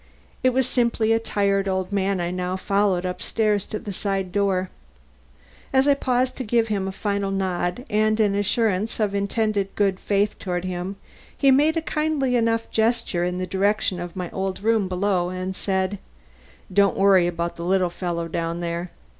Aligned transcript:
It 0.41 0.49
was 0.49 0.67
simply 0.67 1.13
a 1.13 1.19
tired 1.19 1.67
old 1.67 1.91
man 1.91 2.19
I 2.19 2.31
now 2.31 2.55
followed 2.55 3.05
upstairs 3.05 3.67
to 3.67 3.77
the 3.77 3.93
side 3.93 4.31
door. 4.31 4.71
As 5.71 5.87
I 5.87 5.93
paused 5.93 6.35
to 6.37 6.43
give 6.43 6.69
him 6.69 6.87
a 6.87 6.91
final 6.91 7.29
nod 7.29 7.85
and 7.87 8.19
an 8.19 8.33
assurance 8.33 8.99
of 8.99 9.13
intended 9.13 9.69
good 9.75 9.99
faith 9.99 10.39
toward 10.39 10.65
him, 10.65 10.95
he 11.37 11.51
made 11.51 11.77
a 11.77 11.83
kindly 11.83 12.35
enough 12.35 12.71
gesture 12.71 13.23
in 13.23 13.37
the 13.37 13.45
direction 13.45 13.99
of 13.99 14.15
my 14.15 14.31
old 14.31 14.63
room 14.63 14.87
below 14.87 15.29
and 15.29 15.55
said: 15.55 15.99
"Don't 16.73 16.97
worry 16.97 17.27
about 17.27 17.55
the 17.55 17.63
little 17.63 17.91
fellow 17.91 18.27
down 18.27 18.59
there. 18.59 18.89